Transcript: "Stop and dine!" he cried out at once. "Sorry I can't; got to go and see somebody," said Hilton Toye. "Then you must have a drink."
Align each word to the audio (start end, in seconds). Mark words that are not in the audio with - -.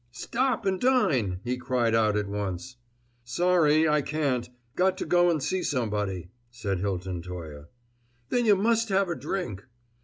"Stop 0.09 0.65
and 0.65 0.81
dine!" 0.81 1.41
he 1.43 1.57
cried 1.57 1.93
out 1.93 2.17
at 2.17 2.27
once. 2.27 2.77
"Sorry 3.23 3.87
I 3.87 4.01
can't; 4.01 4.49
got 4.75 4.97
to 4.97 5.05
go 5.05 5.29
and 5.29 5.43
see 5.43 5.61
somebody," 5.61 6.31
said 6.49 6.79
Hilton 6.79 7.21
Toye. 7.21 7.65
"Then 8.29 8.47
you 8.47 8.55
must 8.55 8.89
have 8.89 9.09
a 9.09 9.15
drink." 9.15 9.63